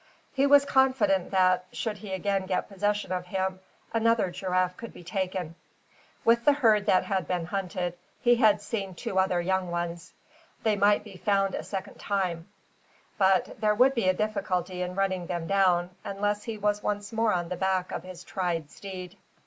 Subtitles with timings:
[0.33, 3.59] He was confident that, should he again get possession of him,
[3.93, 5.53] another giraffe could be taken.
[6.25, 10.11] With the herd that had been hunted, he had seen two other young ones.
[10.63, 12.47] They might be found a second time;
[13.19, 17.31] but there would be a difficulty in running them down, unless he was once more
[17.31, 19.17] on the back of his tried steed.